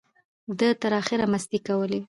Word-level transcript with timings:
ده 0.59 0.69
تر 0.81 0.91
اخره 1.01 1.25
مستۍ 1.31 1.59
کولې. 1.67 1.99